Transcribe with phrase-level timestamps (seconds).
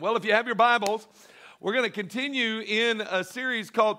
[0.00, 1.06] Well, if you have your Bibles,
[1.60, 3.98] we're going to continue in a series called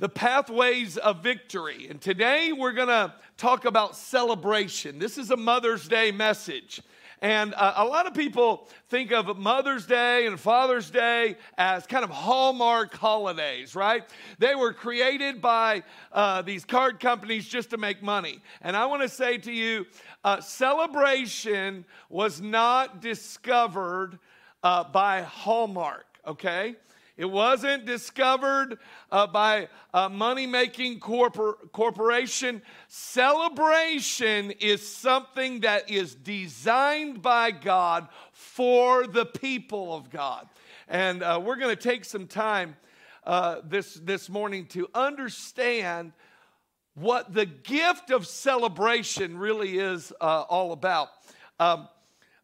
[0.00, 1.86] The Pathways of Victory.
[1.88, 4.98] And today we're going to talk about celebration.
[4.98, 6.82] This is a Mother's Day message.
[7.22, 12.02] And uh, a lot of people think of Mother's Day and Father's Day as kind
[12.02, 14.02] of hallmark holidays, right?
[14.40, 18.42] They were created by uh, these card companies just to make money.
[18.62, 19.86] And I want to say to you,
[20.24, 24.18] uh, celebration was not discovered
[24.64, 26.74] uh, by Hallmark, okay?
[27.16, 28.78] It wasn't discovered
[29.12, 32.60] uh, by a money making corpor- corporation.
[32.88, 40.48] Celebration is something that is designed by God for the people of God.
[40.88, 42.74] And uh, we're going to take some time
[43.24, 46.12] uh, this, this morning to understand
[46.94, 51.08] what the gift of celebration really is uh, all about.
[51.60, 51.88] Um,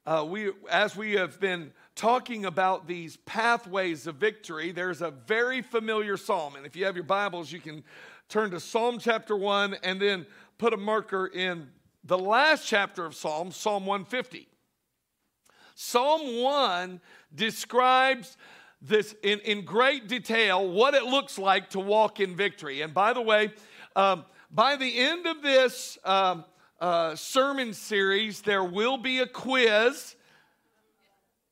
[0.06, 5.60] uh, we, as we have been talking about these pathways of victory, there's a very
[5.60, 6.56] familiar psalm.
[6.56, 7.84] And if you have your Bibles, you can
[8.30, 10.24] turn to Psalm chapter 1 and then
[10.56, 11.68] put a marker in
[12.04, 14.48] the last chapter of Psalm, Psalm 150.
[15.74, 17.02] Psalm 1
[17.34, 18.38] describes
[18.80, 22.80] this in, in great detail what it looks like to walk in victory.
[22.80, 23.52] And by the way,
[23.94, 26.46] um, by the end of this um,
[26.80, 30.16] uh, sermon series, there will be a quiz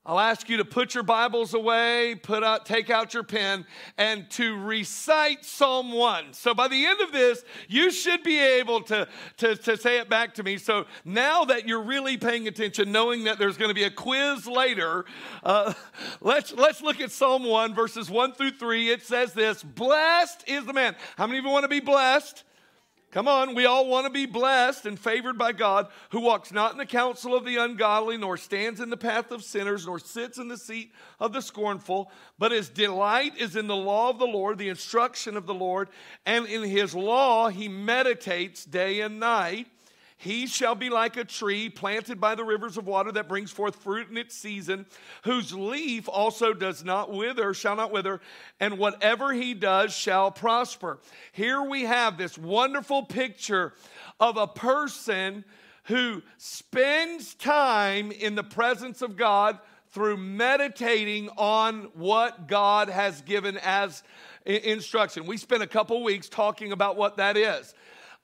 [0.09, 3.67] I'll ask you to put your Bibles away, put out, take out your pen,
[3.99, 6.33] and to recite Psalm 1.
[6.33, 10.09] So by the end of this, you should be able to, to, to say it
[10.09, 10.57] back to me.
[10.57, 14.47] So now that you're really paying attention, knowing that there's going to be a quiz
[14.47, 15.05] later,
[15.45, 15.75] uh,
[16.23, 18.89] let's, let's look at Psalm 1, verses 1 through 3.
[18.89, 20.97] It says this Blessed is the man.
[21.19, 22.45] How many of you want to be blessed?
[23.11, 26.73] Come on, we all want to be blessed and favored by God, who walks not
[26.73, 30.37] in the counsel of the ungodly, nor stands in the path of sinners, nor sits
[30.37, 34.27] in the seat of the scornful, but his delight is in the law of the
[34.27, 35.89] Lord, the instruction of the Lord,
[36.27, 39.69] and in his law he meditates day and night.
[40.21, 43.77] He shall be like a tree planted by the rivers of water that brings forth
[43.77, 44.85] fruit in its season,
[45.23, 48.21] whose leaf also does not wither, shall not wither,
[48.59, 50.99] and whatever he does shall prosper.
[51.31, 53.75] Here we have this wonderful picture
[54.19, 55.45] of a person
[55.85, 63.57] who spends time in the presence of God through meditating on what God has given
[63.59, 64.03] as
[64.45, 65.27] instruction.
[65.27, 67.73] We spent a couple weeks talking about what that is.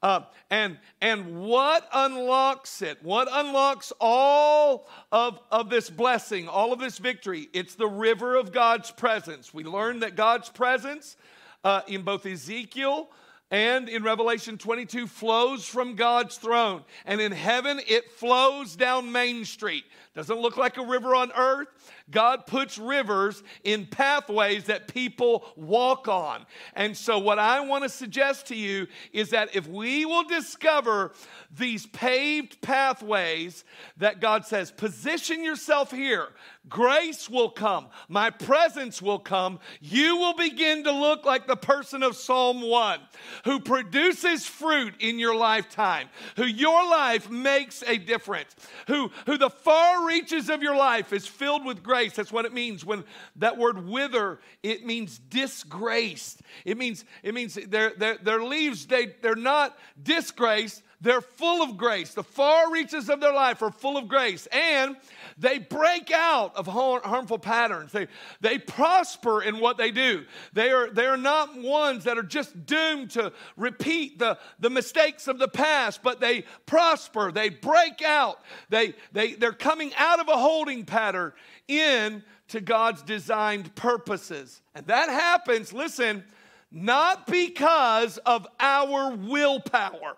[0.04, 0.20] Uh,
[0.50, 3.02] and, and what unlocks it?
[3.02, 7.48] What unlocks all of, of this blessing, all of this victory?
[7.54, 9.54] It's the river of God's presence.
[9.54, 11.16] We learned that God's presence
[11.64, 13.08] uh, in both Ezekiel
[13.50, 16.84] and in Revelation 22 flows from God's throne.
[17.06, 19.84] And in heaven, it flows down Main Street.
[20.14, 21.68] Doesn't look like a river on earth.
[22.10, 26.44] God puts rivers in pathways that people walk on.
[26.74, 31.12] And so, what I want to suggest to you is that if we will discover
[31.50, 33.64] these paved pathways
[33.96, 36.28] that God says, position yourself here,
[36.68, 42.02] grace will come, my presence will come, you will begin to look like the person
[42.02, 43.00] of Psalm 1
[43.44, 48.54] who produces fruit in your lifetime, who your life makes a difference,
[48.88, 51.93] who, who the far reaches of your life is filled with grace.
[51.94, 52.84] That's what it means.
[52.84, 53.04] When
[53.36, 56.42] that word wither, it means disgraced.
[56.64, 61.76] It means, it means their, their, their leaves, they, they're not disgraced, they're full of
[61.76, 62.14] grace.
[62.14, 64.48] The far reaches of their life are full of grace.
[64.50, 64.96] And
[65.36, 67.92] they break out of harmful patterns.
[67.92, 68.08] They,
[68.40, 70.24] they prosper in what they do.
[70.54, 75.28] They are, they are not ones that are just doomed to repeat the, the mistakes
[75.28, 77.30] of the past, but they prosper.
[77.30, 78.40] They break out.
[78.70, 81.34] They, they, they're coming out of a holding pattern
[81.68, 84.62] in to God's designed purposes.
[84.74, 86.24] And that happens, listen,
[86.72, 90.16] not because of our willpower.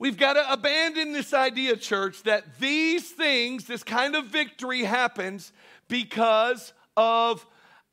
[0.00, 5.52] We've got to abandon this idea, church, that these things, this kind of victory happens
[5.88, 7.46] because of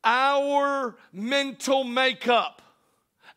[0.06, 2.62] our mental makeup,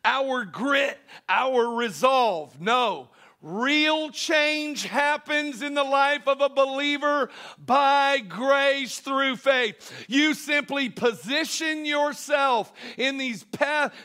[0.05, 0.97] our grit,
[1.27, 2.61] our resolve.
[2.61, 3.09] No,
[3.41, 10.05] Real change happens in the life of a believer by grace through faith.
[10.07, 13.43] You simply position yourself in these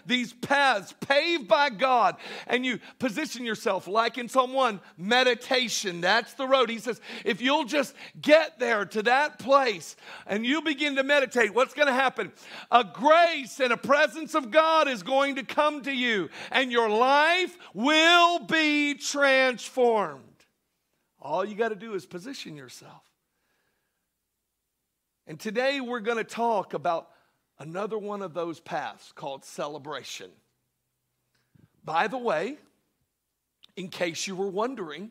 [0.06, 2.16] these paths paved by God,
[2.46, 6.00] and you position yourself like in Psalm 1, meditation.
[6.00, 6.70] That's the road.
[6.70, 9.96] He says, if you'll just get there to that place
[10.26, 12.32] and you begin to meditate, what's going to happen?
[12.70, 16.88] A grace and a presence of God is going to come to you, and your
[16.88, 20.22] life will be transformed transformed.
[21.20, 23.02] All you got to do is position yourself.
[25.26, 27.08] And today we're going to talk about
[27.58, 30.30] another one of those paths called celebration.
[31.84, 32.58] By the way,
[33.76, 35.10] in case you were wondering,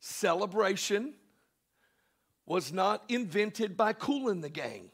[0.00, 1.14] celebration
[2.46, 4.90] was not invented by Kool and the Gang.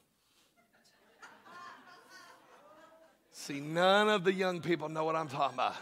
[3.33, 5.77] See, none of the young people know what I'm talking about.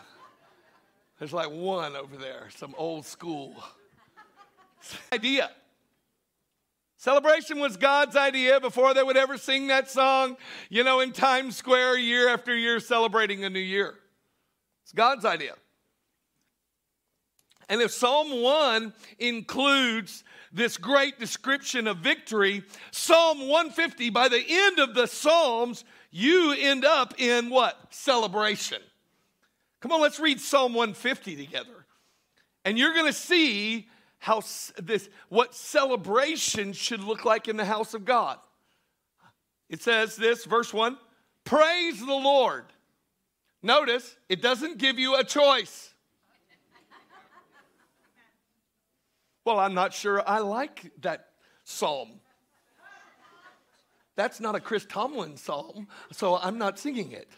[1.19, 3.55] There's like one over there, some old school
[5.13, 5.51] idea.
[6.97, 10.37] Celebration was God's idea before they would ever sing that song,
[10.71, 13.95] you know, in Times Square year after year celebrating a new year.
[14.83, 15.55] It's God's idea.
[17.69, 24.79] And if Psalm 1 includes this great description of victory, Psalm 150, by the end
[24.79, 27.77] of the Psalms, you end up in what?
[27.91, 28.81] Celebration.
[29.85, 31.85] Come on, let's read Psalm 150 together.
[32.65, 33.87] And you're going to see
[34.17, 34.41] how
[34.83, 38.39] this what celebration should look like in the house of God.
[39.69, 40.97] It says this, verse 1,
[41.45, 42.65] praise the Lord.
[43.63, 45.93] Notice, it doesn't give you a choice.
[49.45, 51.27] Well, I'm not sure I like that
[51.65, 52.09] psalm.
[54.17, 57.29] That's not a Chris Tomlin psalm, so I'm not singing it.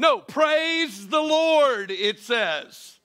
[0.00, 3.00] No, praise the Lord, it says.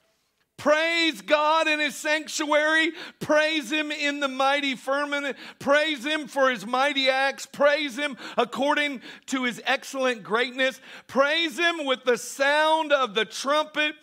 [0.56, 2.94] Praise God in his sanctuary.
[3.20, 5.36] Praise him in the mighty firmament.
[5.60, 7.46] Praise him for his mighty acts.
[7.48, 10.80] Praise him according to his excellent greatness.
[11.08, 13.96] Praise him with the sound of the trumpet.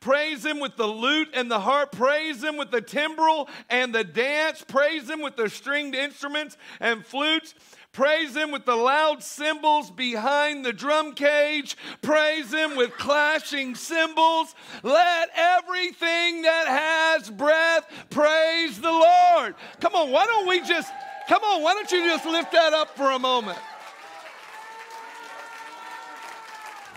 [0.00, 1.92] Praise him with the lute and the harp.
[1.92, 4.64] Praise him with the timbrel and the dance.
[4.66, 7.54] Praise him with the stringed instruments and flutes.
[7.92, 11.76] Praise Him with the loud cymbals behind the drum cage.
[12.02, 14.54] Praise Him with clashing cymbals.
[14.84, 19.56] Let everything that has breath praise the Lord.
[19.80, 20.92] Come on, why don't we just,
[21.28, 23.58] come on, why don't you just lift that up for a moment?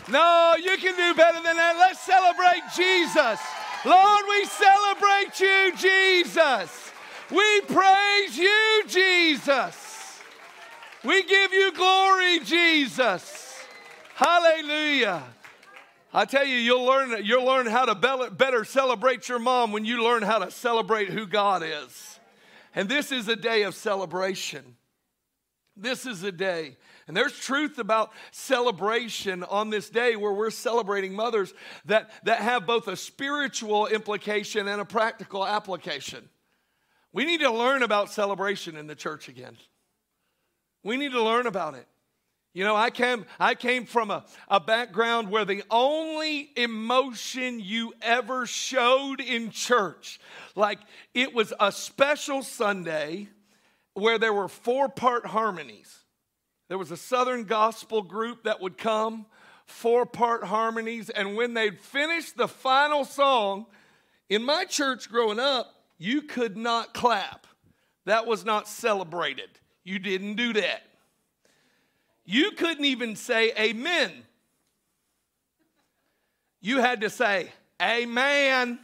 [0.10, 1.75] No, you can do better than that.
[1.80, 3.39] Let's celebrate Jesus.
[3.86, 6.92] Lord, we celebrate you, Jesus.
[7.31, 9.82] We praise you, Jesus.
[11.03, 13.57] We give you glory, Jesus.
[14.15, 15.23] Hallelujah.
[16.13, 17.95] I tell you, you'll learn, you'll learn how to
[18.31, 22.19] better celebrate your mom when you learn how to celebrate who God is.
[22.75, 24.75] And this is a day of celebration.
[25.75, 26.77] This is a day.
[27.07, 31.53] And there's truth about celebration on this day where we're celebrating mothers
[31.85, 36.29] that, that have both a spiritual implication and a practical application.
[37.11, 39.57] We need to learn about celebration in the church again.
[40.83, 41.88] We need to learn about it.
[42.53, 47.94] You know, I came, I came from a, a background where the only emotion you
[48.01, 50.19] ever showed in church,
[50.56, 50.80] like
[51.15, 53.30] it was a special Sunday
[53.95, 56.03] where there were four part harmonies.
[56.69, 59.25] There was a Southern gospel group that would come,
[59.65, 63.65] four part harmonies, and when they'd finish the final song,
[64.29, 67.47] in my church growing up, you could not clap.
[68.06, 69.50] That was not celebrated.
[69.83, 70.83] You didn't do that.
[72.25, 74.12] You couldn't even say amen.
[76.62, 77.51] You had to say
[77.81, 78.80] amen.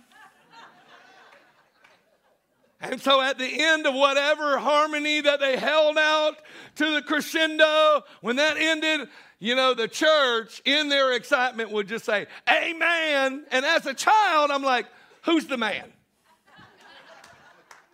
[2.81, 6.37] And so at the end of whatever harmony that they held out
[6.75, 9.09] to the crescendo, when that ended,
[9.39, 13.45] you know, the church in their excitement would just say, Amen.
[13.51, 14.85] And as a child, I'm like,
[15.23, 15.91] Who's the man?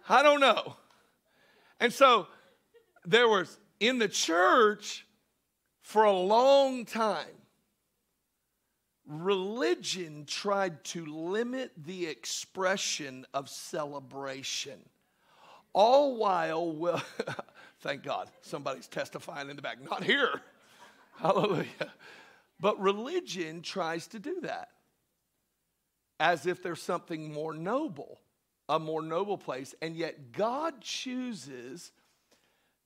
[0.08, 0.76] I don't know.
[1.80, 2.28] And so
[3.06, 5.06] there was in the church
[5.82, 7.28] for a long time,
[9.08, 14.80] religion tried to limit the expression of celebration.
[15.74, 17.04] All while, well,
[17.82, 19.78] thank God, somebody's testifying in the back.
[19.84, 20.42] Not here.
[21.20, 21.94] Hallelujah.
[22.60, 24.70] But religion tries to do that
[26.20, 28.20] as if there's something more noble,
[28.70, 29.76] a more noble place.
[29.82, 31.92] And yet God chooses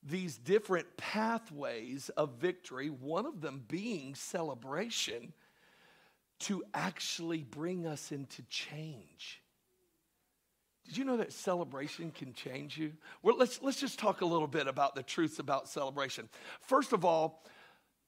[0.02, 5.32] these different pathways of victory, one of them being celebration,
[6.40, 9.42] to actually bring us into change.
[10.86, 12.92] Did you know that celebration can change you?
[13.22, 16.28] Well, let's, let's just talk a little bit about the truths about celebration.
[16.62, 17.44] First of all,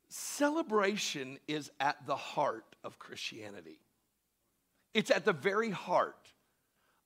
[0.08, 3.78] celebration is at the heart of Christianity,
[4.94, 6.16] it's at the very heart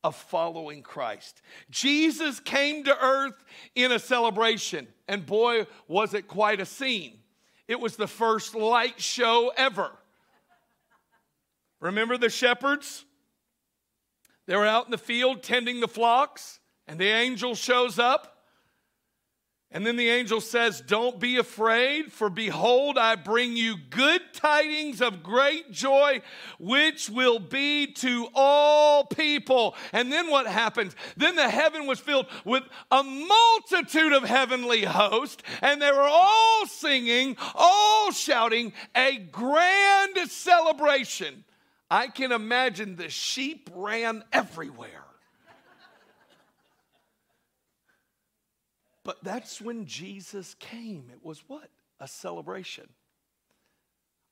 [0.05, 1.43] of following Christ.
[1.71, 7.19] Jesus came to earth in a celebration, and boy, was it quite a scene.
[7.69, 9.91] It was the first light show ever.
[11.81, 13.05] Remember the shepherds?
[14.47, 18.36] They were out in the field tending the flocks, and the angel shows up.
[19.77, 25.03] And then the angel says, Don't be afraid, for behold, I bring you good tidings
[25.03, 26.23] of great joy,
[26.59, 29.75] which will be to all people.
[29.93, 30.97] And then what happens?
[31.19, 36.67] Then the heaven was filled with a multitude of heavenly hosts, and they were all
[36.67, 41.45] singing, all shouting, a grand celebration.
[41.91, 45.06] I can imagine the sheep ran everywhere.
[49.07, 51.05] But that's when Jesus came.
[51.13, 51.71] It was what?
[52.01, 52.89] A celebration.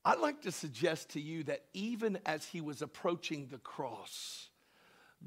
[0.03, 4.49] I'd like to suggest to you that even as he was approaching the cross,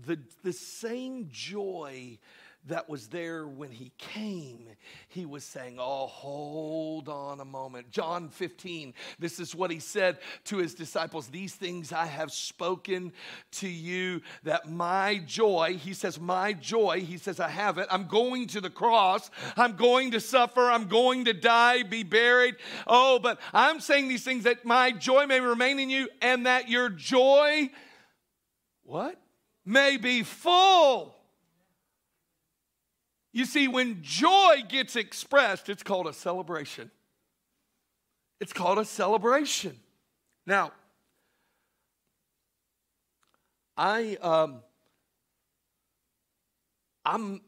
[0.05, 2.19] the, the same joy
[2.69, 4.69] that was there when he came,
[5.09, 7.91] he was saying, Oh, hold on a moment.
[7.91, 13.13] John 15, this is what he said to his disciples These things I have spoken
[13.53, 17.89] to you, that my joy, he says, My joy, he says, I have it.
[17.91, 19.31] I'm going to the cross.
[19.57, 20.71] I'm going to suffer.
[20.71, 22.57] I'm going to die, be buried.
[22.87, 26.69] Oh, but I'm saying these things that my joy may remain in you and that
[26.69, 27.71] your joy,
[28.83, 29.21] what?
[29.65, 31.18] May be full.
[33.33, 36.91] You see, when joy gets expressed, it's called a celebration.
[38.41, 39.79] It's called a celebration.
[40.47, 40.73] Now,
[43.77, 44.63] I um,
[47.05, 47.41] I'm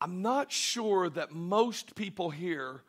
[0.00, 2.82] I'm not sure that most people here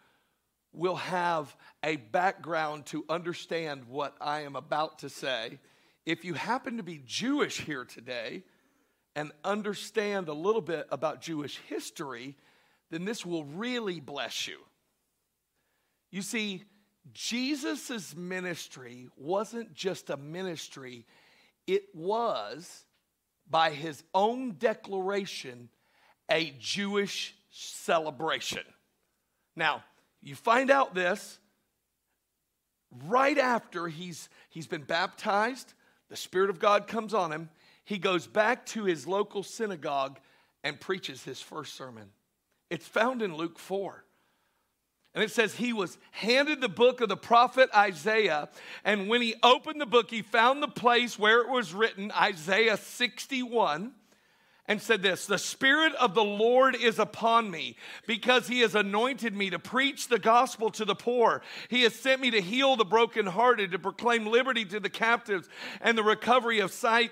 [0.74, 5.60] will have a background to understand what I am about to say.
[6.06, 8.44] If you happen to be Jewish here today,
[9.18, 12.36] and understand a little bit about Jewish history,
[12.92, 14.60] then this will really bless you.
[16.12, 16.66] You see,
[17.14, 21.04] Jesus' ministry wasn't just a ministry,
[21.66, 22.86] it was,
[23.50, 25.70] by his own declaration,
[26.30, 28.64] a Jewish celebration.
[29.56, 29.84] Now,
[30.22, 31.40] you find out this
[33.08, 35.74] right after he's, he's been baptized,
[36.10, 37.50] the Spirit of God comes on him,
[37.88, 40.20] he goes back to his local synagogue
[40.62, 42.10] and preaches his first sermon.
[42.70, 44.04] It's found in Luke 4.
[45.16, 48.50] And it says he was handed the book of the prophet Isaiah.
[48.84, 52.76] And when he opened the book, he found the place where it was written, Isaiah
[52.76, 53.94] 61,
[54.68, 59.34] and said this The Spirit of the Lord is upon me because he has anointed
[59.34, 61.42] me to preach the gospel to the poor.
[61.70, 65.48] He has sent me to heal the brokenhearted, to proclaim liberty to the captives,
[65.80, 67.12] and the recovery of sight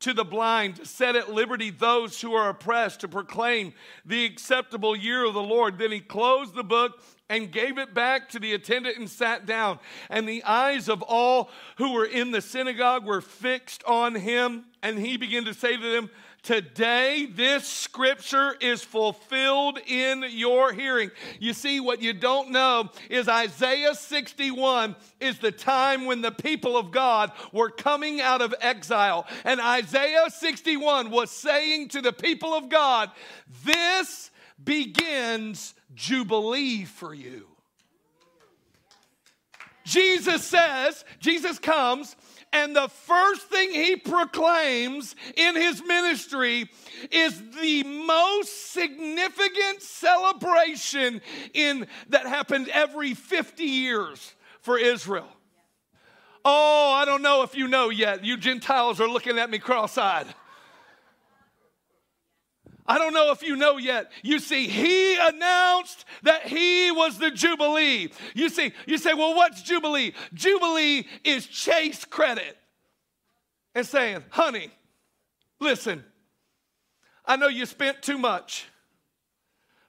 [0.00, 3.72] to the blind, to set at liberty those who are oppressed, to proclaim
[4.04, 5.78] the acceptable year of the Lord.
[5.78, 9.78] Then he closed the book and gave it back to the attendant and sat down.
[10.10, 14.66] And the eyes of all who were in the synagogue were fixed on him.
[14.82, 16.10] And he began to say to them,
[16.46, 21.10] Today, this scripture is fulfilled in your hearing.
[21.40, 26.76] You see, what you don't know is Isaiah 61 is the time when the people
[26.76, 29.26] of God were coming out of exile.
[29.42, 33.10] And Isaiah 61 was saying to the people of God,
[33.64, 34.30] This
[34.62, 37.48] begins Jubilee for you.
[39.84, 42.14] Jesus says, Jesus comes
[42.56, 46.70] and the first thing he proclaims in his ministry
[47.10, 51.20] is the most significant celebration
[51.52, 55.28] in that happened every 50 years for Israel.
[56.46, 58.24] Oh, I don't know if you know yet.
[58.24, 60.26] You Gentiles are looking at me cross eyed.
[62.88, 64.12] I don't know if you know yet.
[64.22, 68.10] You see, he announced that he was the Jubilee.
[68.34, 70.12] You see, you say, well, what's Jubilee?
[70.34, 72.56] Jubilee is chase credit
[73.74, 74.70] and saying, honey,
[75.60, 76.04] listen,
[77.24, 78.66] I know you spent too much.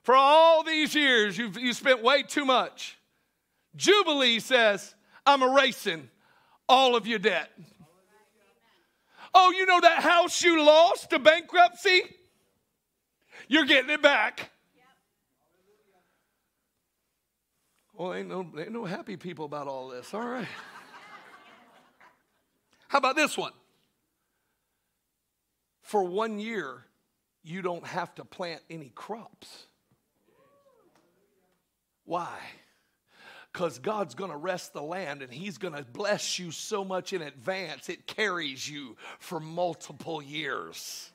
[0.02, 2.98] For all these years, you've you spent way too much.
[3.76, 6.08] Jubilee says, I'm erasing
[6.68, 7.50] all of your debt.
[9.34, 12.02] Oh, you know that house you lost to bankruptcy?
[13.48, 14.50] You're getting it back.
[17.94, 20.14] Well, ain't no, ain't no happy people about all this.
[20.14, 20.46] All right.
[22.86, 23.52] How about this one?
[25.82, 26.84] For one year,
[27.42, 29.66] you don't have to plant any crops.
[32.04, 32.38] Why?
[33.52, 37.12] Because God's going to rest the land and He's going to bless you so much
[37.12, 41.10] in advance, it carries you for multiple years.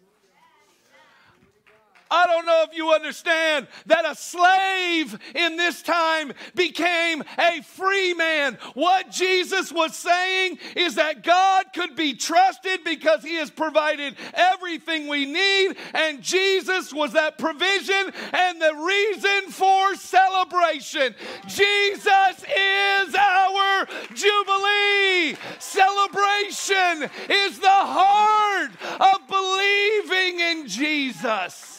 [2.13, 8.13] I don't know if you understand that a slave in this time became a free
[8.13, 8.59] man.
[8.75, 15.07] What Jesus was saying is that God could be trusted because he has provided everything
[15.07, 21.15] we need, and Jesus was that provision and the reason for celebration.
[21.47, 25.35] Jesus is our Jubilee.
[25.57, 28.69] Celebration is the heart
[29.01, 31.72] of believing in Jesus.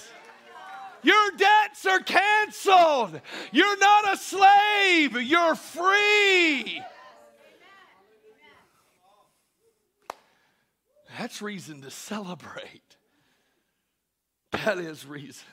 [1.04, 3.20] Your debts are canceled.
[3.52, 6.82] You're not a slave, you're free.
[11.18, 12.96] That's reason to celebrate.
[14.50, 15.46] That is reason.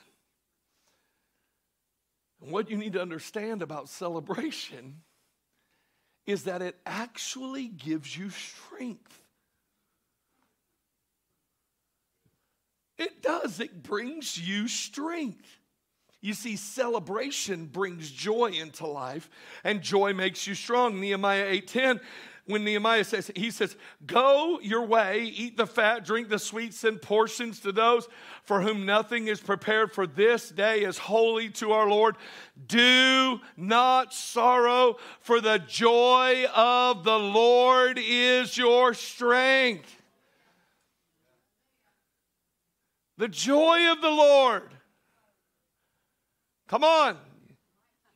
[2.40, 5.02] And what you need to understand about celebration
[6.26, 9.21] is that it actually gives you strength.
[12.98, 15.58] It does, it brings you strength.
[16.20, 19.28] You see, celebration brings joy into life,
[19.64, 21.00] and joy makes you strong.
[21.00, 22.00] Nehemiah 8:10
[22.46, 27.00] when Nehemiah says, he says, Go your way, eat the fat, drink the sweet, send
[27.00, 28.08] portions to those
[28.42, 32.16] for whom nothing is prepared, for this day is holy to our Lord.
[32.66, 40.01] Do not sorrow, for the joy of the Lord is your strength.
[43.18, 44.70] The joy of the Lord.
[46.68, 47.16] Come on.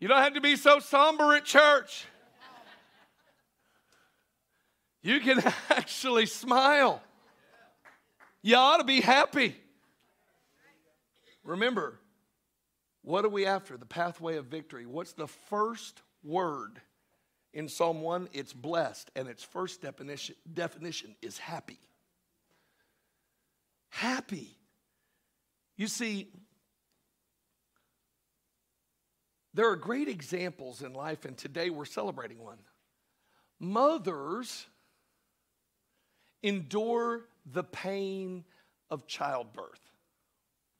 [0.00, 2.06] You don't have to be so somber at church
[5.06, 7.00] you can actually smile.
[8.42, 9.56] You ought to be happy.
[11.44, 12.00] Remember,
[13.02, 13.76] what are we after?
[13.76, 14.84] The pathway of victory.
[14.84, 16.80] What's the first word
[17.54, 18.28] in Psalm 1?
[18.32, 21.78] It's blessed, and its first definition, definition is happy.
[23.90, 24.55] Happy.
[25.76, 26.28] You see,
[29.52, 32.58] there are great examples in life, and today we're celebrating one.
[33.58, 34.66] Mothers
[36.42, 38.44] endure the pain
[38.90, 39.80] of childbirth.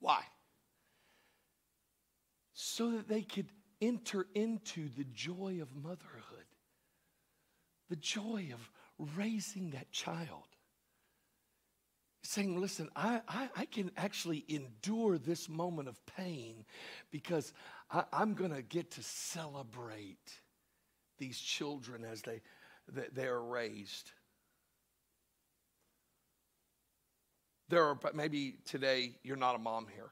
[0.01, 0.23] Why?
[2.53, 3.49] So that they could
[3.81, 6.47] enter into the joy of motherhood,
[7.91, 8.71] the joy of
[9.17, 10.56] raising that child.
[12.29, 16.65] Saying, listen, I, I, I can actually endure this moment of pain
[17.13, 17.53] because
[17.89, 20.33] I, I'm going to get to celebrate
[21.19, 22.41] these children as they,
[22.93, 24.11] they, they are raised.
[27.69, 30.11] There are, maybe today you're not a mom here.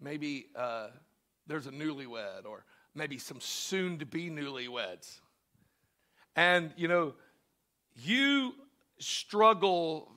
[0.00, 0.88] Maybe uh,
[1.46, 2.64] there's a newlywed or
[2.96, 5.20] maybe some soon to be newlyweds.
[6.34, 7.14] And, you know,
[7.94, 8.54] you
[8.98, 10.10] struggle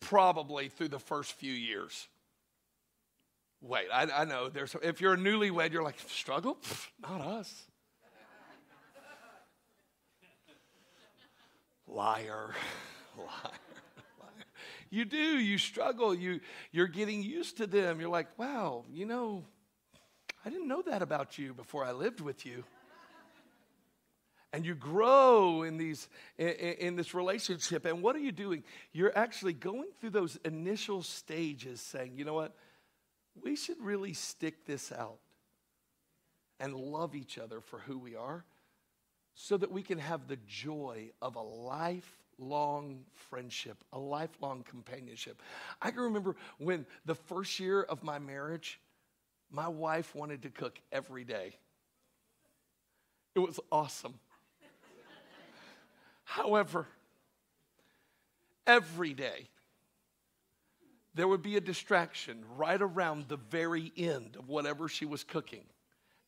[0.00, 2.08] probably through the first few years.
[3.60, 6.56] Wait, I, I know there's, if you're a newlywed, you're like, struggle?
[6.62, 7.64] Pfft, not us.
[11.86, 12.54] liar,
[13.18, 13.26] Liar.
[13.26, 13.52] Liar.
[14.90, 18.00] You do, you struggle, you, you're getting used to them.
[18.00, 19.44] You're like, wow, you know,
[20.44, 22.64] I didn't know that about you before I lived with you.
[24.52, 26.08] And you grow in, these,
[26.38, 27.84] in, in this relationship.
[27.84, 28.64] And what are you doing?
[28.92, 32.54] You're actually going through those initial stages saying, you know what?
[33.42, 35.18] We should really stick this out
[36.58, 38.44] and love each other for who we are
[39.34, 45.40] so that we can have the joy of a lifelong friendship, a lifelong companionship.
[45.80, 48.80] I can remember when the first year of my marriage,
[49.50, 51.54] my wife wanted to cook every day.
[53.36, 54.14] It was awesome.
[56.28, 56.86] However,
[58.66, 59.48] every day,
[61.14, 65.64] there would be a distraction right around the very end of whatever she was cooking.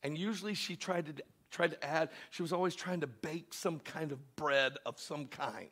[0.01, 3.77] And usually she tried to, tried to add, she was always trying to bake some
[3.79, 5.69] kind of bread of some kind.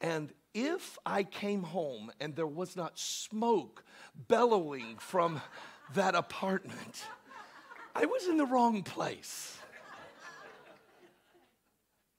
[0.00, 3.84] And if I came home and there was not smoke
[4.26, 5.40] bellowing from
[5.94, 7.04] that apartment,
[7.94, 9.56] I was in the wrong place.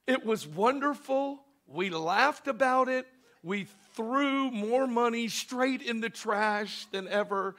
[0.08, 1.44] It was wonderful.
[1.68, 3.08] We laughed about it.
[3.44, 7.56] We threw more money straight in the trash than ever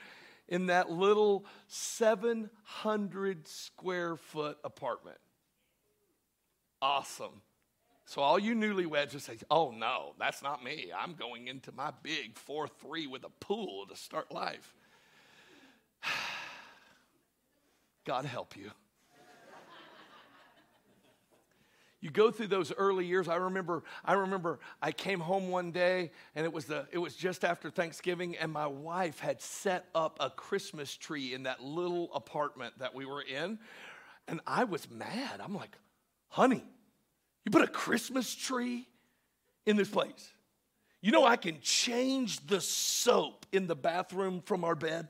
[0.49, 5.19] in that little 700 square foot apartment.
[6.81, 7.43] Awesome.
[8.05, 10.93] So all you newlyweds will say, "Oh no, that's not me.
[10.97, 14.75] I'm going into my big four three with a pool to start life."
[18.05, 18.71] God help you.
[22.07, 23.27] You go through those early years.
[23.27, 27.17] I remember, I remember I came home one day and it was the it was
[27.17, 32.15] just after Thanksgiving, and my wife had set up a Christmas tree in that little
[32.15, 33.59] apartment that we were in.
[34.29, 35.41] And I was mad.
[35.43, 35.77] I'm like,
[36.29, 36.63] honey,
[37.45, 38.87] you put a Christmas tree
[39.67, 40.31] in this place.
[41.03, 45.09] You know, I can change the soap in the bathroom from our bed.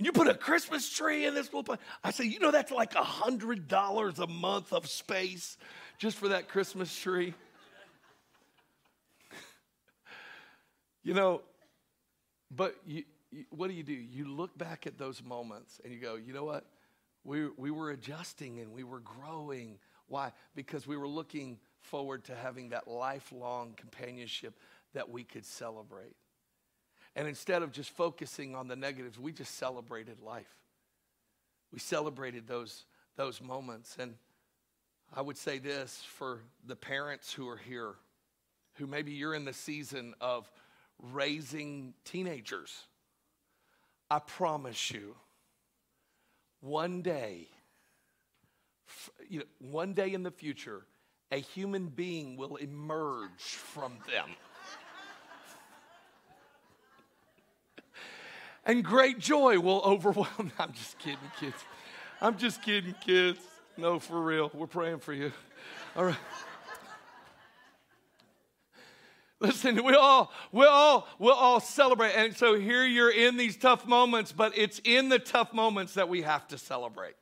[0.00, 1.78] And you put a Christmas tree in this little place.
[2.02, 5.58] I say, you know, that's like a hundred dollars a month of space
[5.98, 7.34] just for that Christmas tree.
[11.02, 11.42] you know,
[12.50, 13.92] but you, you, what do you do?
[13.92, 16.64] You look back at those moments and you go, you know what?
[17.22, 19.76] We, we were adjusting and we were growing.
[20.08, 20.32] Why?
[20.54, 24.54] Because we were looking forward to having that lifelong companionship
[24.94, 26.16] that we could celebrate.
[27.16, 30.54] And instead of just focusing on the negatives, we just celebrated life.
[31.72, 32.84] We celebrated those,
[33.16, 33.96] those moments.
[33.98, 34.14] And
[35.14, 37.94] I would say this for the parents who are here,
[38.74, 40.50] who maybe you're in the season of
[41.12, 42.84] raising teenagers.
[44.10, 45.16] I promise you,
[46.60, 47.48] one day,
[49.28, 50.84] you know, one day in the future,
[51.32, 54.30] a human being will emerge from them.
[58.64, 60.52] And great joy will overwhelm.
[60.58, 61.56] I'm just kidding, kids.
[62.20, 63.38] I'm just kidding, kids.
[63.76, 64.50] No, for real.
[64.52, 65.32] We're praying for you.
[65.96, 66.16] All right.
[69.40, 72.12] Listen, we all, we all, we'll all celebrate.
[72.12, 76.10] And so here you're in these tough moments, but it's in the tough moments that
[76.10, 77.14] we have to celebrate.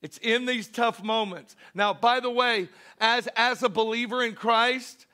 [0.00, 1.56] It's in these tough moments.
[1.74, 5.04] Now, by the way, as, as a believer in Christ,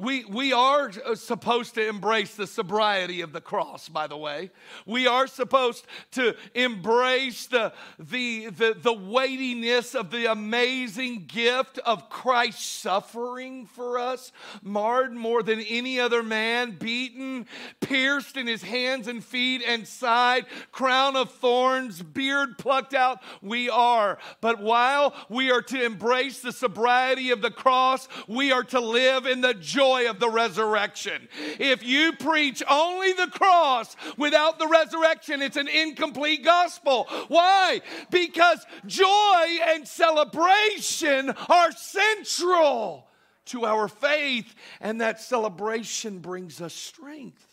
[0.00, 4.50] we, we are uh, supposed to embrace the sobriety of the cross, by the way.
[4.86, 12.08] We are supposed to embrace the, the, the, the weightiness of the amazing gift of
[12.08, 14.32] Christ's suffering for us,
[14.62, 17.46] marred more than any other man, beaten,
[17.80, 23.20] pierced in his hands and feet and side, crown of thorns, beard plucked out.
[23.42, 24.18] We are.
[24.40, 29.26] But while we are to embrace the sobriety of the cross, we are to live
[29.26, 31.28] in the joy joy of the resurrection.
[31.58, 37.06] If you preach only the cross without the resurrection, it's an incomplete gospel.
[37.28, 37.80] Why?
[38.10, 43.06] Because joy and celebration are central
[43.46, 47.46] to our faith, and that celebration brings us strength.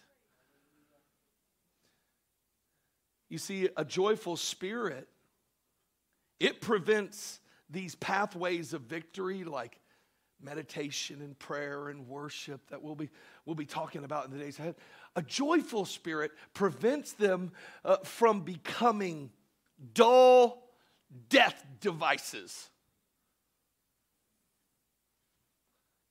[3.30, 5.08] You see, a joyful spirit,
[6.39, 9.80] it prevents these pathways of victory like
[10.41, 13.10] meditation and prayer and worship that we'll be,
[13.45, 14.76] we'll be talking about in the days ahead.
[15.15, 17.52] A joyful spirit prevents them
[17.84, 19.32] uh, from becoming
[19.93, 20.63] dull
[21.30, 22.69] death devices.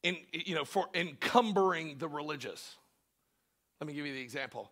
[0.03, 2.77] In, you know, for encumbering the religious.
[3.81, 4.71] Let me give you the example.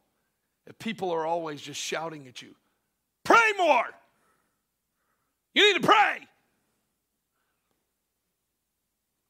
[0.66, 2.54] If people are always just shouting at you,
[3.24, 3.86] pray more.
[5.54, 5.93] You need to pray.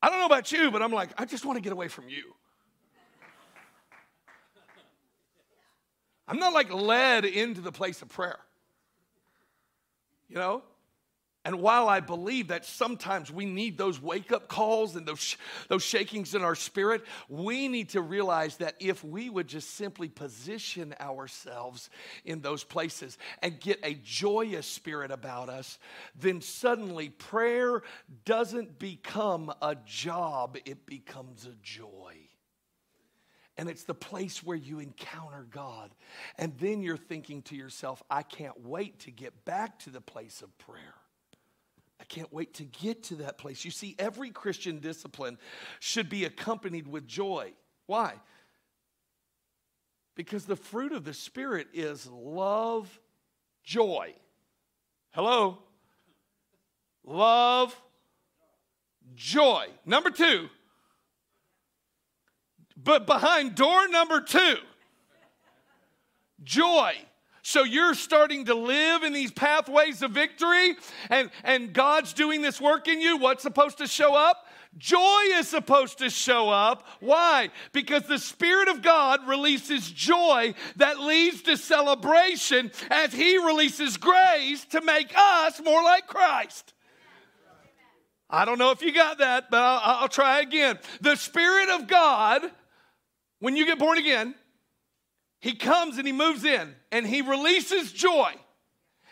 [0.04, 2.10] I don't know about you, but I'm like, I just want to get away from
[2.10, 2.34] you.
[6.28, 8.38] I'm not like led into the place of prayer.
[10.28, 10.62] You know?
[11.46, 15.36] And while I believe that sometimes we need those wake up calls and those,
[15.68, 20.08] those shakings in our spirit, we need to realize that if we would just simply
[20.08, 21.90] position ourselves
[22.24, 25.78] in those places and get a joyous spirit about us,
[26.18, 27.82] then suddenly prayer
[28.24, 32.14] doesn't become a job, it becomes a joy.
[33.58, 35.94] And it's the place where you encounter God.
[36.38, 40.40] And then you're thinking to yourself, I can't wait to get back to the place
[40.40, 40.94] of prayer.
[42.04, 43.64] I can't wait to get to that place.
[43.64, 45.38] You see, every Christian discipline
[45.80, 47.54] should be accompanied with joy.
[47.86, 48.12] Why?
[50.14, 53.00] Because the fruit of the Spirit is love,
[53.62, 54.12] joy.
[55.12, 55.60] Hello?
[57.04, 57.74] Love,
[59.14, 59.68] joy.
[59.86, 60.50] Number two,
[62.76, 64.56] but behind door number two,
[66.42, 66.96] joy
[67.46, 70.76] so you're starting to live in these pathways of victory,
[71.10, 73.18] and, and God's doing this work in you.
[73.18, 74.46] What's supposed to show up?
[74.78, 76.86] Joy is supposed to show up.
[77.00, 77.50] Why?
[77.72, 84.64] Because the Spirit of God releases joy that leads to celebration as He releases grace
[84.70, 86.72] to make us more like Christ.
[88.30, 90.78] I don't know if you got that, but I'll, I'll try again.
[91.02, 92.40] The Spirit of God,
[93.40, 94.34] when you get born again,
[95.44, 98.32] he comes and he moves in and he releases joy.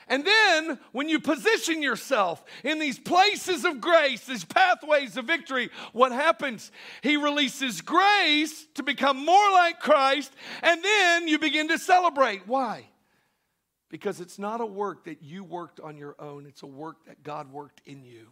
[0.09, 5.69] And then, when you position yourself in these places of grace, these pathways of victory,
[5.93, 6.73] what happens?
[7.03, 12.49] He releases grace to become more like Christ, and then you begin to celebrate.
[12.49, 12.87] Why?
[13.91, 17.23] Because it's not a work that you worked on your own, it's a work that
[17.23, 18.29] God worked in you.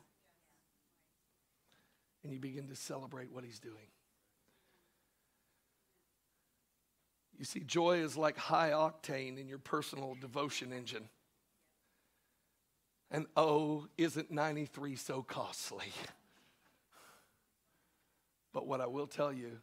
[2.25, 3.89] And you begin to celebrate what He's doing.
[7.41, 11.09] You see, joy is like high octane in your personal devotion engine.
[13.11, 15.87] And oh, isn't 93 so costly?
[18.53, 19.59] But what I will tell you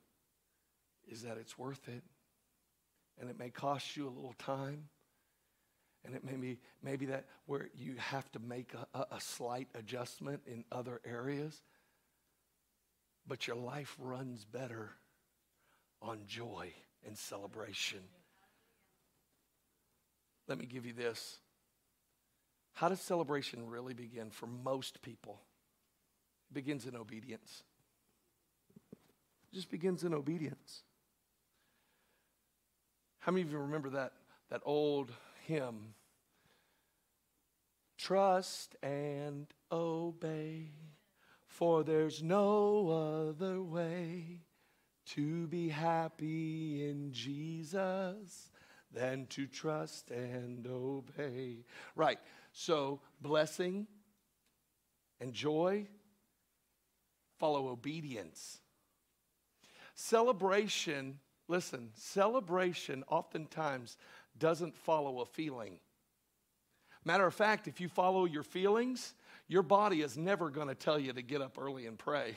[1.11, 2.03] is that it's worth it.
[3.19, 4.85] And it may cost you a little time.
[6.05, 10.39] And it may be maybe that where you have to make a, a, slight adjustment
[10.47, 11.61] in other areas.
[13.27, 14.91] But your life runs better
[16.01, 16.71] on joy
[17.07, 18.01] and celebration.
[20.47, 21.37] Let me give you this.
[22.73, 25.41] How does celebration really begin for most people?
[26.51, 27.63] It begins in obedience.
[28.91, 30.83] It just begins in obedience.
[33.19, 34.13] How many of you remember that,
[34.49, 35.11] that old
[35.45, 35.95] hymn?
[37.97, 40.71] Trust and obey,
[41.47, 44.41] for there's no other way
[45.15, 48.49] to be happy in Jesus
[48.93, 51.65] than to trust and obey.
[51.95, 52.19] Right.
[52.51, 53.87] So, blessing
[55.19, 55.87] and joy
[57.37, 58.59] follow obedience.
[59.95, 63.97] Celebration, listen, celebration oftentimes
[64.37, 65.79] doesn't follow a feeling.
[67.03, 69.13] Matter of fact, if you follow your feelings,
[69.47, 72.35] your body is never going to tell you to get up early and pray.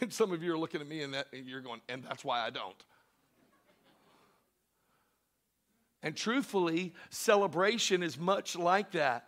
[0.00, 2.24] And some of you are looking at me and that and you're going, and that's
[2.24, 2.82] why I don't.
[6.02, 9.26] And truthfully, celebration is much like that.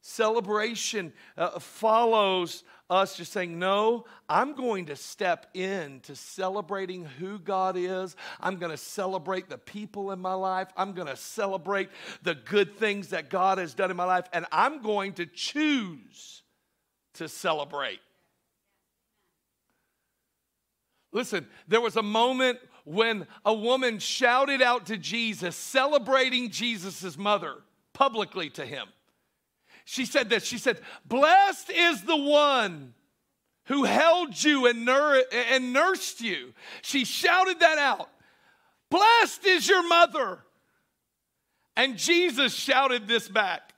[0.00, 7.40] Celebration uh, follows us just saying, No, I'm going to step in to celebrating who
[7.40, 8.14] God is.
[8.40, 10.68] I'm going to celebrate the people in my life.
[10.76, 11.88] I'm going to celebrate
[12.22, 14.26] the good things that God has done in my life.
[14.32, 16.42] And I'm going to choose
[17.14, 17.98] to celebrate.
[21.16, 27.54] Listen, there was a moment when a woman shouted out to Jesus, celebrating Jesus' mother
[27.94, 28.86] publicly to him.
[29.86, 32.92] She said this She said, Blessed is the one
[33.64, 36.52] who held you and, nur- and nursed you.
[36.82, 38.10] She shouted that out.
[38.90, 40.40] Blessed is your mother.
[41.78, 43.72] And Jesus shouted this back.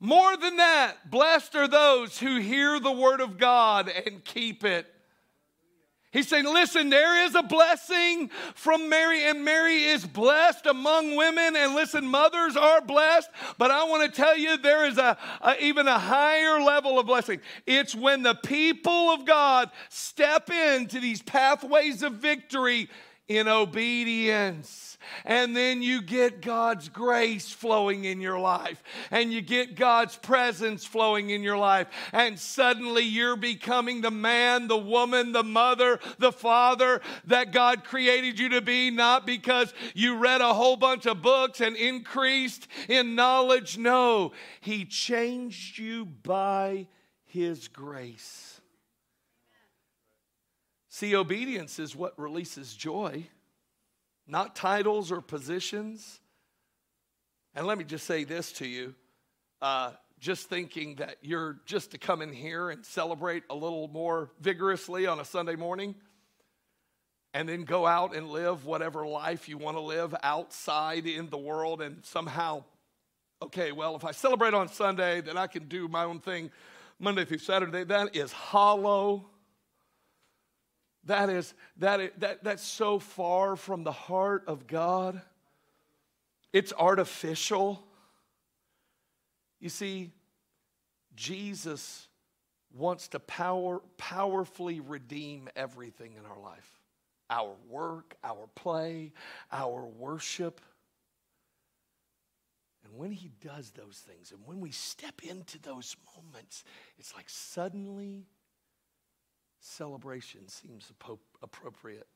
[0.00, 4.90] More than that, blessed are those who hear the word of God and keep it.
[6.14, 11.56] He's saying, listen, there is a blessing from Mary, and Mary is blessed among women.
[11.56, 15.56] And listen, mothers are blessed, but I want to tell you there is a, a,
[15.60, 17.40] even a higher level of blessing.
[17.66, 22.88] It's when the people of God step into these pathways of victory
[23.26, 24.83] in obedience.
[25.24, 30.84] And then you get God's grace flowing in your life, and you get God's presence
[30.84, 31.88] flowing in your life.
[32.12, 38.38] And suddenly you're becoming the man, the woman, the mother, the father that God created
[38.38, 43.14] you to be, not because you read a whole bunch of books and increased in
[43.14, 43.78] knowledge.
[43.78, 46.86] No, He changed you by
[47.24, 48.60] His grace.
[50.88, 53.26] See, obedience is what releases joy
[54.26, 56.20] not titles or positions.
[57.54, 58.94] And let me just say this to you
[59.62, 64.30] uh, just thinking that you're just to come in here and celebrate a little more
[64.40, 65.94] vigorously on a Sunday morning
[67.34, 71.38] and then go out and live whatever life you want to live outside in the
[71.38, 72.62] world and somehow,
[73.42, 76.50] okay, well, if I celebrate on Sunday, then I can do my own thing
[76.98, 77.84] Monday through Saturday.
[77.84, 79.26] That is hollow
[81.06, 85.20] that is, that is that, that's so far from the heart of God.
[86.52, 87.84] It's artificial.
[89.60, 90.12] You see,
[91.16, 92.08] Jesus
[92.72, 96.70] wants to power, powerfully redeem everything in our life
[97.30, 99.10] our work, our play,
[99.50, 100.60] our worship.
[102.84, 106.64] And when he does those things, and when we step into those moments,
[106.98, 108.26] it's like suddenly
[109.64, 110.92] celebration seems
[111.42, 112.06] appropriate.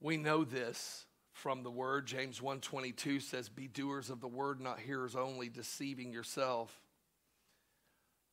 [0.00, 4.80] We know this from the word James 1:22 says be doers of the word not
[4.80, 6.80] hearers only deceiving yourself.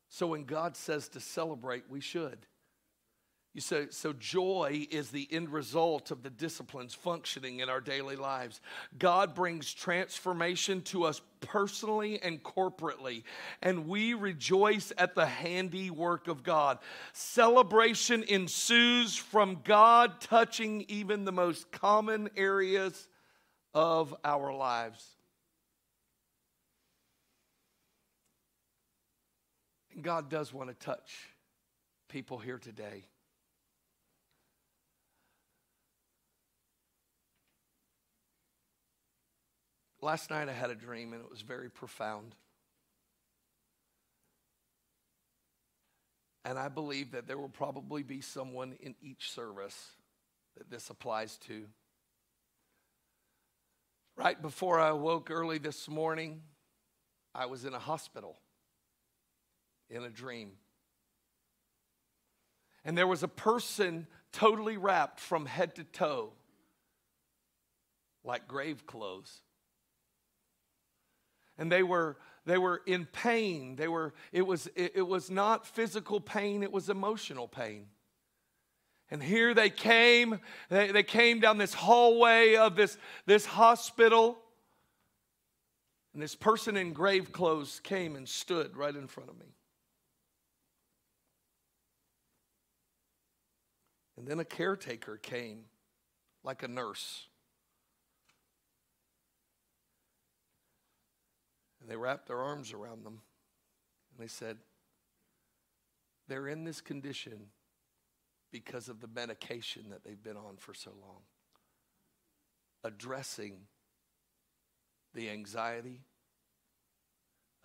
[0.09, 2.45] So when God says to celebrate we should.
[3.57, 8.15] You say, so joy is the end result of the disciplines functioning in our daily
[8.15, 8.61] lives.
[8.99, 13.23] God brings transformation to us personally and corporately,
[13.63, 16.77] and we rejoice at the handiwork of God.
[17.13, 23.07] Celebration ensues from God touching even the most common areas
[23.73, 25.03] of our lives.
[29.95, 31.29] And God does want to touch
[32.07, 33.05] people here today.
[40.07, 42.33] Last night I had a dream and it was very profound.
[46.45, 49.91] And I believe that there will probably be someone in each service
[50.55, 51.65] that this applies to.
[54.15, 56.41] Right before I woke early this morning,
[57.35, 58.37] I was in a hospital
[59.89, 60.51] in a dream.
[62.85, 66.31] And there was a person totally wrapped from head to toe,
[68.23, 69.41] like grave clothes.
[71.57, 73.75] And they were, they were in pain.
[73.75, 77.87] They were, it, was, it, it was not physical pain, it was emotional pain.
[79.09, 80.39] And here they came,
[80.69, 84.37] they, they came down this hallway of this, this hospital.
[86.13, 89.45] And this person in grave clothes came and stood right in front of me.
[94.17, 95.65] And then a caretaker came,
[96.43, 97.27] like a nurse.
[101.87, 103.21] And they wrapped their arms around them.
[104.11, 104.57] And they said,
[106.27, 107.47] They're in this condition
[108.51, 111.21] because of the medication that they've been on for so long.
[112.83, 113.59] Addressing
[115.13, 116.01] the anxiety,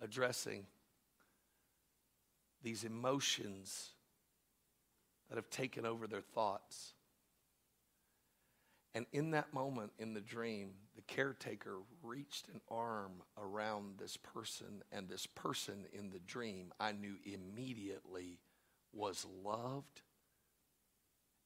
[0.01, 0.67] addressing
[2.63, 3.89] these emotions
[5.27, 6.93] that have taken over their thoughts.
[8.95, 14.83] And in that moment in the dream, the caretaker reached an arm around this person,
[14.91, 18.39] and this person in the dream I knew immediately
[18.93, 20.01] was loved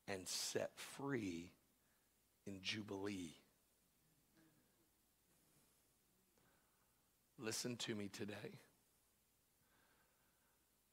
[0.07, 1.51] and set free
[2.45, 3.35] in Jubilee.
[7.39, 8.59] Listen to me today.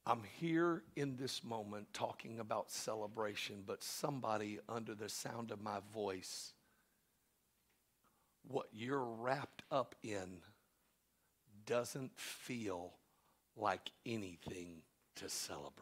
[0.07, 5.79] I'm here in this moment talking about celebration, but somebody under the sound of my
[5.95, 6.53] voice,
[8.47, 10.40] what you're wrapped up in
[11.64, 12.93] doesn't feel
[13.57, 14.83] like anything
[15.17, 15.73] to celebrate.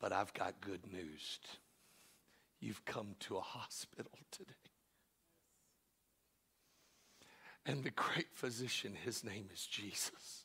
[0.00, 1.38] But I've got good news.
[2.60, 4.52] You've come to a hospital today.
[7.66, 10.44] And the great physician, his name is Jesus.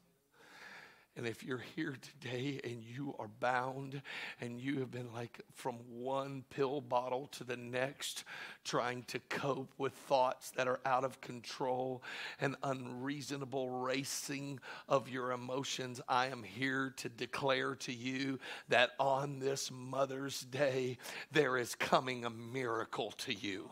[1.17, 4.03] And if you're here today and you are bound
[4.39, 8.23] and you have been like from one pill bottle to the next,
[8.63, 12.03] trying to cope with thoughts that are out of control
[12.39, 18.37] and unreasonable racing of your emotions, I am here to declare to you
[18.69, 20.99] that on this Mother's Day,
[21.31, 23.71] there is coming a miracle to you.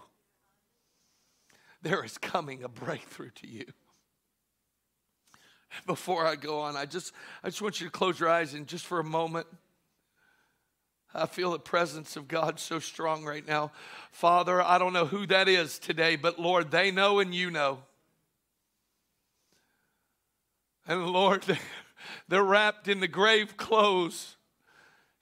[1.83, 3.65] There is coming a breakthrough to you
[5.85, 8.67] before I go on, I just, I just want you to close your eyes and
[8.67, 9.47] just for a moment.
[11.13, 13.71] I feel the presence of God so strong right now.
[14.11, 17.79] Father, I don't know who that is today, but Lord, they know and you know.
[20.87, 21.45] And Lord,
[22.27, 24.35] they're wrapped in the grave clothes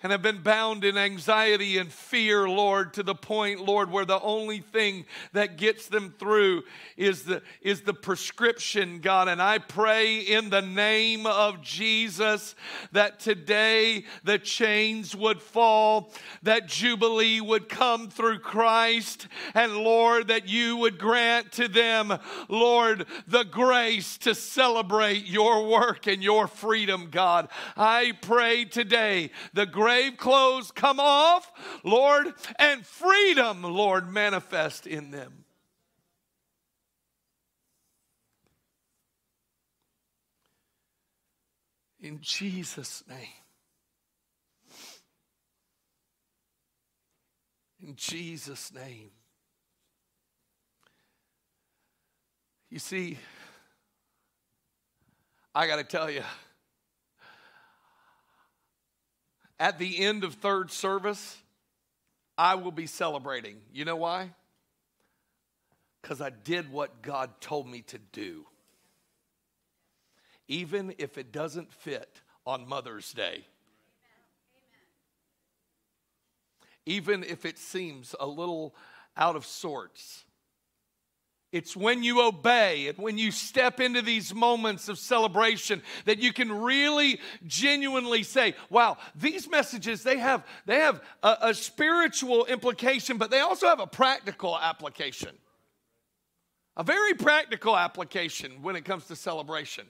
[0.04, 4.20] and have been bound in anxiety and fear, Lord, to the point, Lord, where the
[4.20, 6.64] only thing that gets them through
[6.98, 9.30] is the, is the prescription, God.
[9.30, 12.54] And I pray in the name of Jesus
[12.92, 16.12] that today the chains would fall,
[16.42, 23.06] that Jubilee would come through Christ, and Lord, that you would grant to them, Lord,
[23.26, 27.48] the grace to celebrate your work and your freedom, God.
[27.78, 31.52] I pray today the grace grave clothes come off,
[31.84, 35.46] Lord, and freedom, Lord, manifest in them.
[42.02, 43.20] In Jesus' name.
[47.82, 49.12] In Jesus' name.
[52.70, 53.20] You see,
[55.54, 56.24] I got to tell you,
[59.60, 61.38] At the end of third service,
[62.38, 63.58] I will be celebrating.
[63.72, 64.32] You know why?
[66.02, 68.46] Because I did what God told me to do.
[70.48, 73.46] Even if it doesn't fit on Mother's Day.
[76.86, 78.76] Even if it seems a little
[79.16, 80.26] out of sorts.
[81.54, 86.34] It's when you obey and when you step into these moments of celebration that you
[86.34, 93.20] can really genuinely say, wow, these messages, they have, they have a, a spiritual implication,
[93.20, 95.30] but they also have a practical application.
[96.76, 99.86] A very practical application when it comes to celebration.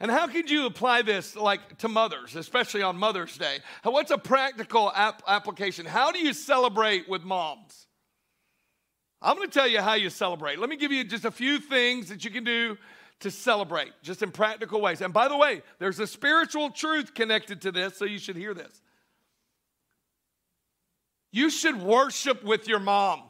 [0.00, 3.60] And how could you apply this like to mothers, especially on Mother's Day?
[3.84, 5.86] What's a practical ap- application?
[5.86, 7.86] How do you celebrate with moms?
[9.22, 10.58] I'm going to tell you how you celebrate.
[10.58, 12.76] Let me give you just a few things that you can do
[13.20, 15.00] to celebrate, just in practical ways.
[15.00, 18.52] And by the way, there's a spiritual truth connected to this, so you should hear
[18.52, 18.82] this.
[21.30, 23.22] You should worship with your mom.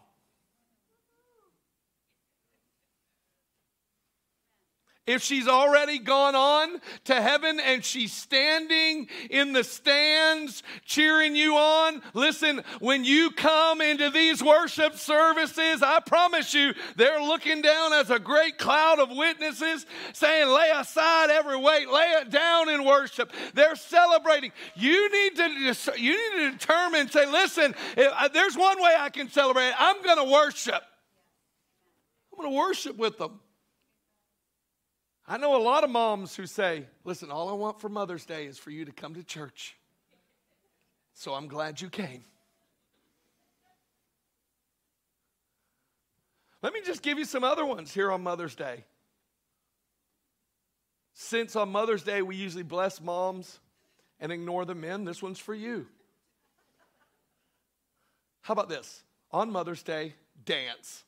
[5.05, 11.57] If she's already gone on to heaven and she's standing in the stands cheering you
[11.57, 17.93] on, listen, when you come into these worship services, I promise you, they're looking down
[17.93, 22.85] as a great cloud of witnesses saying, lay aside every weight, lay it down in
[22.85, 23.33] worship.
[23.55, 24.53] They're celebrating.
[24.77, 29.29] You need to, you need to determine, say, listen, uh, there's one way I can
[29.29, 29.73] celebrate.
[29.77, 30.83] I'm going to worship.
[32.33, 33.41] I'm going to worship with them.
[35.27, 38.47] I know a lot of moms who say, listen, all I want for Mother's Day
[38.47, 39.77] is for you to come to church.
[41.15, 42.25] So I'm glad you came.
[46.63, 48.85] Let me just give you some other ones here on Mother's Day.
[51.15, 53.59] Since on Mother's Day we usually bless moms
[54.21, 55.87] and ignore the men, this one's for you.
[58.43, 59.03] How about this?
[59.31, 60.15] On Mother's Day,
[60.45, 61.05] dance.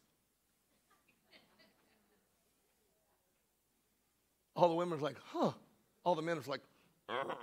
[4.57, 5.53] All the women are like, huh.
[6.05, 6.61] All the men are like.
[7.09, 7.35] Uh.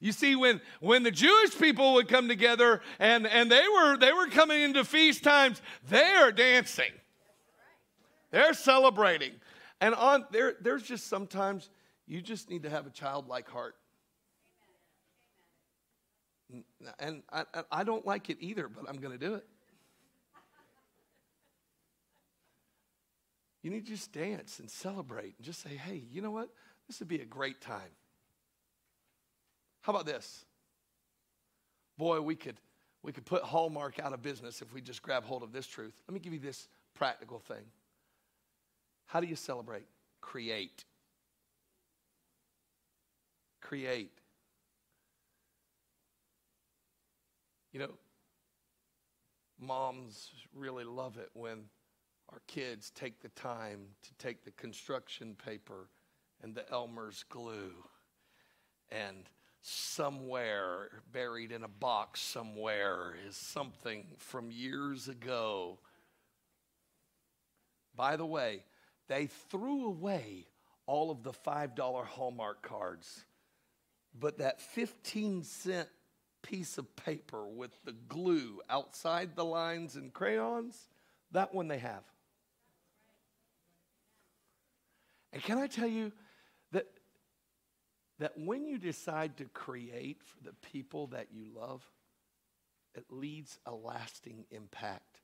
[0.00, 4.12] You see, when, when the Jewish people would come together and, and they, were, they
[4.12, 6.92] were coming into feast times, they are dancing.
[8.30, 9.32] They're celebrating.
[9.80, 11.70] And on there, there's just sometimes
[12.06, 13.76] you just need to have a childlike heart.
[16.98, 19.46] And I, I don't like it either, but I'm going to do it.
[23.64, 26.50] You need to just dance and celebrate and just say, hey, you know what?
[26.86, 27.80] This would be a great time.
[29.80, 30.44] How about this?
[31.96, 32.60] Boy, we could
[33.02, 35.94] we could put Hallmark out of business if we just grab hold of this truth.
[36.06, 37.64] Let me give you this practical thing.
[39.06, 39.86] How do you celebrate?
[40.20, 40.84] Create.
[43.62, 44.12] Create.
[47.72, 47.90] You know,
[49.58, 51.64] moms really love it when
[52.32, 55.88] our kids take the time to take the construction paper
[56.42, 57.72] and the Elmer's glue
[58.90, 59.28] and
[59.62, 65.78] somewhere buried in a box somewhere is something from years ago.
[67.96, 68.64] By the way,
[69.08, 70.46] they threw away
[70.86, 73.24] all of the $5 Hallmark cards,
[74.18, 75.88] but that 15 cent
[76.42, 80.88] piece of paper with the glue outside the lines and crayons,
[81.32, 82.04] that one they have.
[85.34, 86.12] And can I tell you
[86.70, 86.86] that,
[88.20, 91.82] that when you decide to create for the people that you love,
[92.94, 95.20] it leads a lasting impact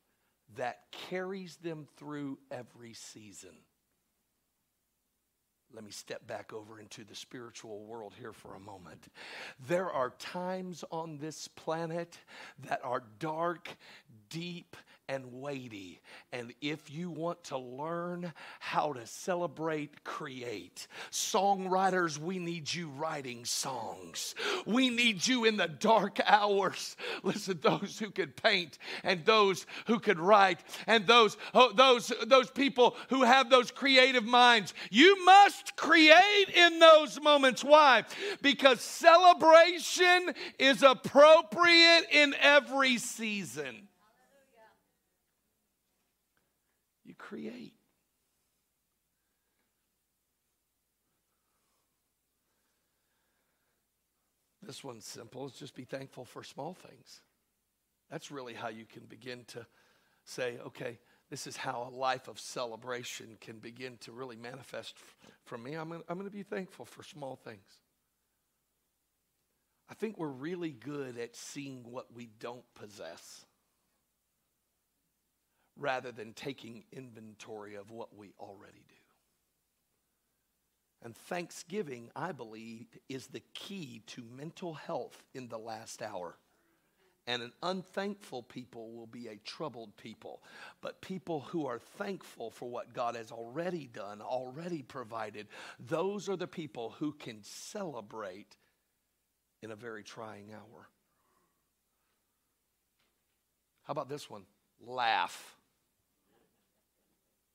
[0.57, 3.51] that carries them through every season.
[5.73, 9.07] Let me step back over into the spiritual world here for a moment.
[9.69, 12.17] There are times on this planet
[12.67, 13.69] that are dark,
[14.29, 14.75] deep,
[15.11, 15.99] and weighty.
[16.31, 18.31] And if you want to learn
[18.61, 20.87] how to celebrate, create.
[21.11, 24.35] Songwriters, we need you writing songs.
[24.65, 26.95] We need you in the dark hours.
[27.23, 32.49] Listen, those who could paint and those who could write and those, oh, those, those
[32.49, 34.73] people who have those creative minds.
[34.91, 37.65] You must create in those moments.
[37.65, 38.05] Why?
[38.41, 43.89] Because celebration is appropriate in every season.
[47.11, 47.73] you create.
[54.61, 55.45] This one's simple.
[55.45, 57.21] It's just be thankful for small things.
[58.09, 59.65] That's really how you can begin to
[60.25, 64.95] say, okay, this is how a life of celebration can begin to really manifest
[65.45, 65.75] for me.
[65.75, 67.79] I'm going to be thankful for small things.
[69.89, 73.45] I think we're really good at seeing what we don't possess
[75.81, 78.95] rather than taking inventory of what we already do.
[81.03, 86.37] And thanksgiving, I believe, is the key to mental health in the last hour.
[87.25, 90.43] And an unthankful people will be a troubled people.
[90.81, 95.47] But people who are thankful for what God has already done, already provided,
[95.79, 98.55] those are the people who can celebrate
[99.63, 100.87] in a very trying hour.
[103.83, 104.43] How about this one?
[104.79, 105.57] Laugh.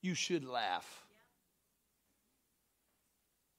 [0.01, 1.05] You should laugh.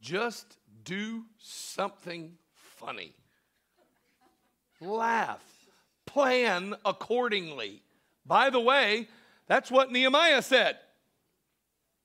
[0.00, 2.32] Just do something
[2.76, 3.14] funny.
[4.80, 5.42] Laugh.
[6.06, 7.82] Plan accordingly.
[8.24, 9.08] By the way,
[9.46, 10.76] that's what Nehemiah said.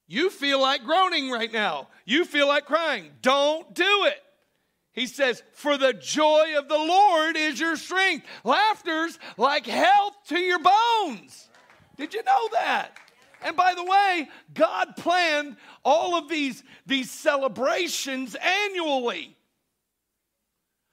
[0.08, 1.88] You feel like groaning right now.
[2.06, 3.12] You feel like crying.
[3.22, 4.22] Don't do it.
[4.92, 8.26] He says, For the joy of the Lord is your strength.
[8.44, 11.50] Laughter's like health to your bones.
[11.98, 12.98] Did you know that?
[13.44, 19.36] And by the way, God planned all of these, these celebrations annually.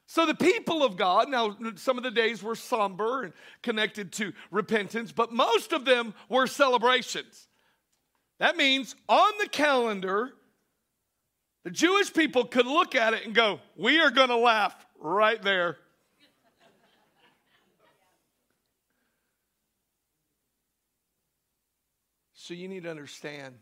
[0.07, 3.33] So the people of God, now some of the days were somber and
[3.63, 7.47] connected to repentance, but most of them were celebrations.
[8.41, 10.33] That means on the calendar,
[11.63, 15.41] the Jewish people could look at it and go, We are going to laugh right
[15.41, 15.77] there.
[22.51, 23.55] So you need to understand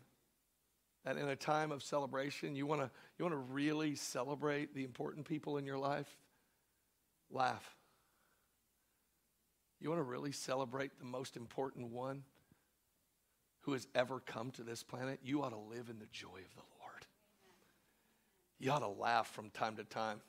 [1.05, 4.83] that in a time of celebration, you want to you want to really celebrate the
[4.83, 6.09] important people in your life.
[7.31, 7.77] Laugh.
[9.79, 12.23] You want to really celebrate the most important one
[13.61, 15.21] who has ever come to this planet.
[15.23, 17.07] You ought to live in the joy of the Lord.
[18.59, 20.23] You ought to laugh from time to time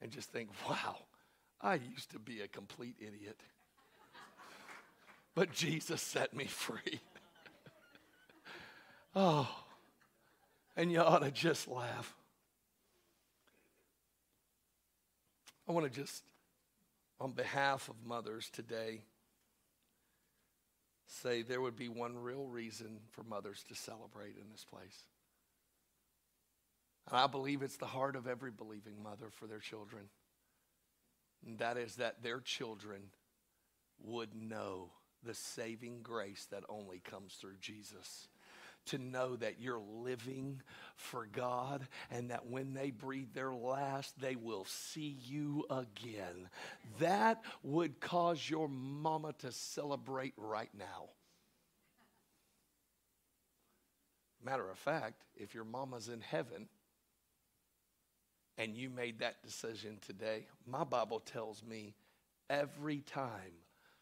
[0.00, 0.96] and just think, wow,
[1.60, 3.38] I used to be a complete idiot.
[5.34, 6.98] But Jesus set me free.
[9.18, 9.48] Oh,
[10.76, 12.14] and you ought to just laugh.
[15.66, 16.22] I want to just,
[17.18, 19.00] on behalf of mothers today,
[21.06, 25.06] say there would be one real reason for mothers to celebrate in this place.
[27.08, 30.10] And I believe it's the heart of every believing mother for their children.
[31.46, 33.00] And that is that their children
[34.04, 34.90] would know
[35.22, 38.28] the saving grace that only comes through Jesus
[38.86, 40.62] to know that you're living
[40.94, 46.48] for God and that when they breathe their last, they will see you again.
[46.98, 51.10] That would cause your mama to celebrate right now.
[54.42, 56.68] Matter of fact, if your mama's in heaven
[58.56, 61.94] and you made that decision today, my Bible tells me
[62.48, 63.52] every time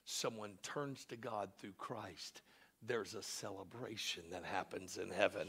[0.05, 2.43] someone turns to God through Christ,
[2.87, 5.49] there's a celebration that happens in heaven.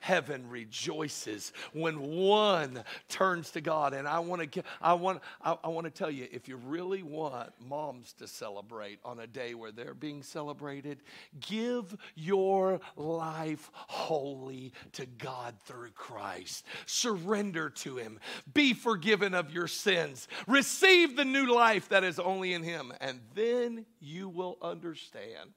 [0.00, 3.94] Heaven rejoices when one turns to God.
[3.94, 7.02] And I want to I want I, I want to tell you if you really
[7.02, 11.02] want moms to celebrate on a day where they're being celebrated,
[11.40, 16.64] give your life wholly to God through Christ.
[16.86, 18.18] Surrender to him.
[18.52, 20.28] Be forgiven of your sins.
[20.46, 25.50] Receive the new life that is only in him and then you will understand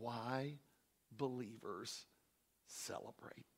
[0.00, 0.54] why
[1.16, 2.06] believers
[2.66, 3.49] celebrate.